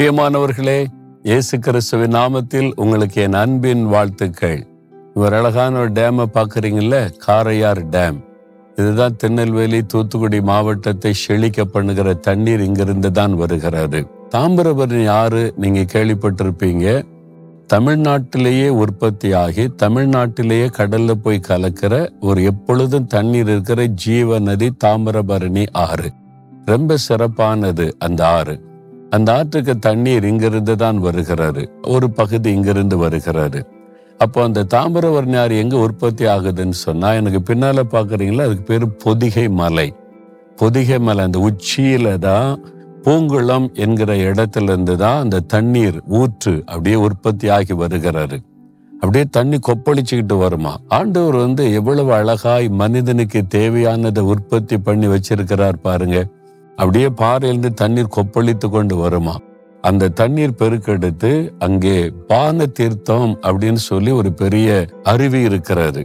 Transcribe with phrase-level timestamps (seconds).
[0.00, 0.84] பிரியமானவர்களே
[1.22, 4.66] இயேசு கிறிஸ்துவின் நாமத்தில் உங்களுக்கு என் அன்பின் வாழ்த்துக்கள்.
[5.14, 8.24] ஒரு அழகான ஒரு டேமை பார்க்குறீங்கல்ல காரையார் டேம்
[8.76, 14.06] இதுதான் திருநெல்வேலி தூத்துக்குடி மாவட்டத்தை செழிக்க பண்ணுகிற தண்ணீர் இங்கிருந்து தான் வருகிறது.
[14.30, 17.04] தாமிரபரணி ஆறு நீங்கள் கேள்விப்பட்டிருப்பீங்க.
[17.72, 26.12] தமிழ்நாட்டிலேயே உற்பத்தி ஆகி தமிழ்நாட்டிலேயே கடல்ல போய் கலக்கிற ஒரு எப்பொழுதும் தண்ணீர் இருக்கிற ஜீவ நதி தாமிரபரணி ஆறு.
[26.64, 28.68] ரொம்ப சிறப்பானது அந்த ஆறு.
[29.10, 31.68] அந்த ஆற்றுக்கு தண்ணீர் இங்கிருந்து தான் வருகிறாரு.
[31.86, 33.62] ஒரு பகுதி இங்கிருந்து வருகிறாரு.
[34.18, 38.40] அப்போ அந்த தாமிரவர்ணி ஆறு எங்க உற்பத்தி ஆகுதுன்னு சொன்னா எனக்கு பின்னால பாக்குறீங்களா?
[38.40, 39.94] அதுக்கு பேரு பொதிகை மலை.
[40.56, 42.64] பொதிகை மலை அந்த உச்சியில தான்
[43.02, 48.38] பூங்குளம் என்கிற இடத்துல இருந்து தான் அந்த தண்ணீர் ஊற்று அப்படியே உற்பத்தி ஆகி வருகிறாரு.
[48.92, 50.80] அப்படியே தண்ணி கொப்பளிச்சுக்கிட்டு வருமா?
[50.88, 56.26] ஆண்டவர் வந்து எவ்வளவு அழகாய் மனிதனுக்கு தேவையானதை உற்பத்தி பண்ணி வச்சிருக்கிறார் பாருங்க.
[56.80, 59.34] அப்படியே பாறையிலிருந்து தண்ணீர் கொப்பளித்து கொண்டு வருமா.
[59.84, 64.68] அந்த தண்ணீர் பெருக்கெடுத்து அங்கே பான தீர்த்தம் அப்படின்னு சொல்லி ஒரு பெரிய
[65.02, 66.02] அருவி இருக்கிறாரு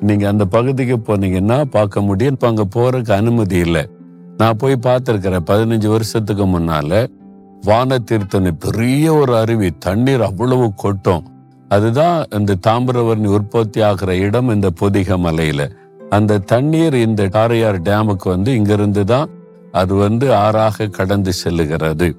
[0.00, 2.34] நீங்க அந்த பகுதிக்கு போனீங்கன்னா பார்க்க முடியும்.
[2.34, 3.84] இப்ப அங்க போறதுக்கு அனுமதி இல்லை.
[4.36, 5.46] நான் போய் பார்த்திருக்கிறேன்.
[5.50, 7.00] பதினஞ்சு வருஷத்துக்கு முன்னால
[7.62, 9.70] வான தீர்த்தம் பெரிய ஒரு அருவி.
[9.78, 11.24] தண்ணீர் அவ்வளவு கொட்டும்.
[11.68, 15.62] அதுதான் இந்த தாமிரவர்ணி உற்பத்தி ஆகிற இடம் இந்த பொதிக மலையில
[16.10, 19.26] அந்த தண்ணீர் இந்த காரையார் டேமுக்கு வந்து இங்கிருந்து தான்
[19.72, 22.16] அது வந்து ஆறாக கடந்து செல்லுகிறது.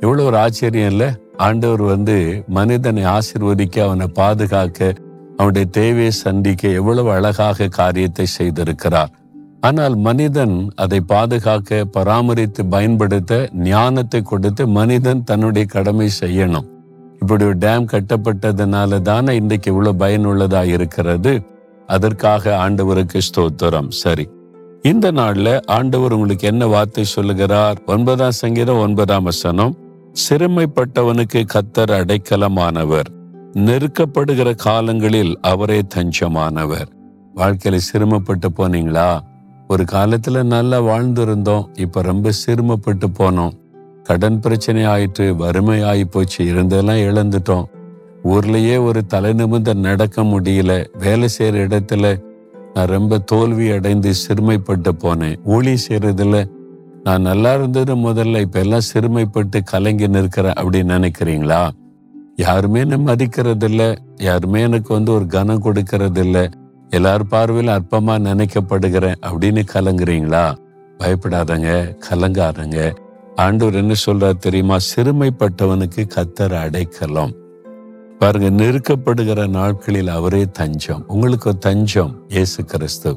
[0.00, 1.18] இவ்வளவு ஒரு ஆச்சரியம் இல்ல?
[1.36, 4.94] ஆண்டவர் வந்து மனிதனை ஆசிர்வதிக்க அவனை பாதுகாக்க
[5.36, 9.08] அவனுடைய தேவையை சந்திக்க எவ்வளவு அழகாக காரியத்தை செய்திருக்கிறார்.
[9.60, 16.70] ஆனால் மனிதன் அதை பாதுகாக்க பராமரித்து பயன்படுத்த ஞானத்தை கொடுத்து மனிதன் தன்னுடைய கடமை செய்யணும்.
[17.20, 21.42] இப்படி ஒரு டேம் கட்டப்பட்டதுனால தானே இன்றைக்கு இவ்வளவு பயனுள்ளதா இருக்கிறது?
[21.86, 23.88] அதற்காக ஆண்டவருக்கு ஸ்தோத்திரம்.
[23.88, 24.28] சரி.
[24.82, 27.82] இந்த நாள்ல ஆண்டவர் உங்களுக்கு என்ன வார்த்தை சொல்லுகிறார்?
[27.86, 29.76] ஒன்பதாம் சங்கீதம் ஒன்பதாம் வசனம்.
[30.28, 33.04] சிறுமைப்பட்டவனுக்கு கத்தர் அடைக்கலமானவர்.
[33.52, 36.86] நெருக்கப்படுகிற காலங்களில் அவரே தஞ்சமானவர்.
[37.36, 39.20] வாழ்க்கையில சிரமப்பட்டு போனீங்களா?
[39.68, 41.80] ஒரு காலத்துல நல்லா வாழ்ந்திருந்தோம்.
[41.80, 43.52] இப்ப ரொம்ப சிரமப்பட்டு போனோம்.
[44.02, 46.44] கடன் பிரச்சனை ஆயிட்டு வறுமை ஆகி போச்சு.
[46.44, 47.64] இருந்தெல்லாம் இழந்துட்டோம்.
[48.24, 50.86] ஊர்லயே ஒரு தலை நிமிர்ந்த நடக்க முடியல.
[50.98, 52.30] வேலை செய்யற இடத்துல
[52.74, 55.36] நான் ரொம்ப தோல்வி அடைந்து சிறுமைப்பட்டு போனேன்.
[55.44, 56.44] ஊழி செய்யறதுல
[57.02, 61.70] நான் நல்லா இருந்தது முதல்ல இப்ப எல்லாம் சிறுமைப்பட்டு கலங்கி நிற்கிறேன் அப்படின்னு நினைக்கிறீங்களா?
[62.36, 63.96] யாருமே என்ன மதிக்கிறதில்ல.
[64.16, 66.48] யாருமே எனக்கு வந்து ஒரு கனம் கொடுக்கறது இல்ல
[66.88, 70.54] எல்லார் பார்வையில் அற்பமா நினைக்கப்படுகிறேன் அப்படின்னு கலங்குறீங்களா?
[70.98, 72.94] பயப்படாதங்க கலங்காதங்க.
[73.34, 74.76] ஆண்டவர் என்ன சொல்றார் தெரியுமா?
[74.96, 77.32] சிறுமைப்பட்டவனுக்கு கத்தர் அடைக்கலம்.
[78.22, 81.00] பாருங்க நெருக்கப்படுகிற நாட்களில் அவரே தஞ்சம்.
[81.12, 83.10] உங்களுக்கு தஞ்சம் இயேசு கிறிஸ்து.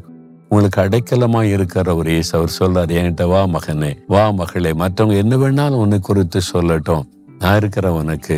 [0.49, 4.71] உங்களுக்கு அடைக்கலமா இருக்கிற ஒரு இயேசு அவர் சொல்றாரு என்கிட்ட வா மகனே வா மகளே.
[4.81, 7.05] மற்றவங்க என்ன வேணாலும் உன்னை குறித்து சொல்லட்டும்.
[7.39, 8.37] நான் இருக்கிற உனக்கு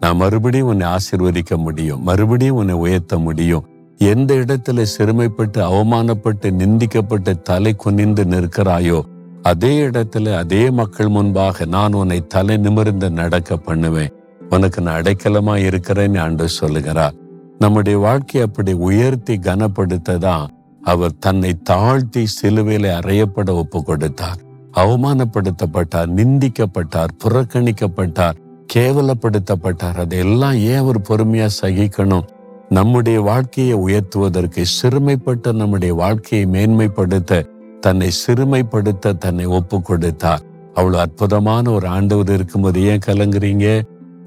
[0.00, 3.64] நான் மறுபடியும் உன்னை ஆசிர்வதிக்க முடியும் மறுபடியும் உன்னை உயர்த்த முடியும்.
[3.98, 9.00] எந்த இடத்துல சிறுமைப்பட்டு அவமானப்பட்டு நிந்திக்கப்பட்டு தலை குனிந்து நிற்கிறாயோ
[9.42, 14.12] அதே இடத்துல அதே மக்கள் முன்பாக நான் உன்னை தலை நிமிர்ந்து நடக்க பண்ணுவேன்.
[14.50, 17.14] உனக்கு நான் அடைக்கலமா இருக்கிறேன்னு ஆண்டு சொல்லுகிறார்.
[17.58, 20.48] நம்முடைய வாழ்க்கையை அப்படி உயர்த்தி கனப்படுத்ததான்
[20.82, 24.36] அவர் தன்னை தாழ்த்தி சிலுவையில அறையப்பட ஒப்பு கொடுத்தார்
[24.72, 28.36] அவமானப்படுத்தப்பட்டார் நிந்திக்கப்பட்டார் புறக்கணிக்கப்பட்டார்
[28.74, 29.96] கேவலப்படுத்தப்பட்டார்.
[29.96, 32.26] அதையெல்லாம் ஏன் அவர் பொறுமையா சகிக்கணும்?
[32.68, 37.46] நம்முடைய வாழ்க்கையை உயர்த்துவதற்கு சிறுமைப்பட்ட நம்முடைய வாழ்க்கையை மேன்மைப்படுத்த
[37.80, 40.42] தன்னை சிறுமைப்படுத்த தன்னை ஒப்பு கொடுத்தார்
[40.74, 43.82] அவ்வளவு அற்புதமான ஒரு ஆண்டவர் இருக்கும்போது ஏன் கலங்குறீங்க?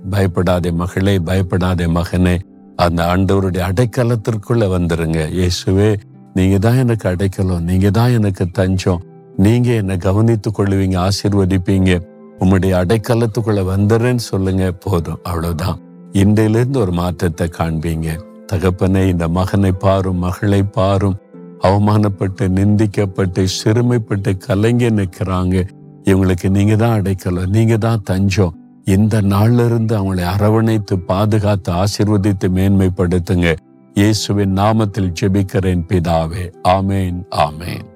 [0.10, 2.40] பயப்படாதே மகளே பயப்படாதே மகனே.
[2.76, 5.20] அந்த ஆண்டவருடைய அடைக்கலத்திற்குள்ள வந்துருங்க.
[5.30, 6.00] இயேசுவே
[6.34, 9.02] நீங்க தான் எனக்கு அடைக்கலம் நீங்க தான் எனக்கு தஞ்சம்.
[9.38, 12.02] நீங்க என்னை கவனித்துக் கொள்ளுவீங்க ஆசீர்வதிப்பீங்க.
[12.40, 15.80] உம்முடைய அடைக்கலத்துக்குள்ள வந்துடுறேன்னு சொல்லுங்க போதும் அவ்வளவுதான்.
[16.12, 18.20] இன்றையிலிருந்து ஒரு மாற்றத்தை காண்பீங்க.
[18.48, 21.18] தகப்பனை இந்த மகனை பாரும் மகளை பாரும்.
[21.62, 25.68] அவமானப்பட்டு நிந்திக்கப்பட்டு சிறுமைப்பட்டு கலங்கி நிற்கிறாங்க.
[26.04, 28.56] இவங்களுக்கு நீங்க தான் அடைக்கலம் நீங்க தான் தஞ்சம்.
[28.86, 33.56] இந்த நாள்ல இருந்து அவங்களை அரவணைத்து பாதுகாத்து ஆசிர்வதித்து மேன்மைப்படுத்துங்க.
[33.94, 36.52] இயேசுவின் நாமத்தில் ஜெபிக்கிறேன் பிதாவே.
[36.64, 37.91] ஆமேன் ஆமேன்.